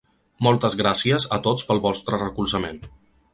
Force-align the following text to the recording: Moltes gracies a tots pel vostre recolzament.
Moltes 0.45 0.75
gracies 0.79 1.27
a 1.37 1.39
tots 1.49 1.67
pel 1.69 1.83
vostre 1.85 2.21
recolzament. 2.23 2.83